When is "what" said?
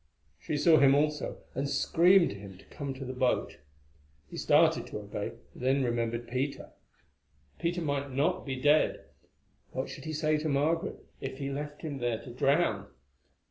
9.73-9.89